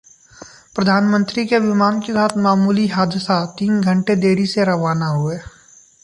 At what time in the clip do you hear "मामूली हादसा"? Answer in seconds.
2.37-3.37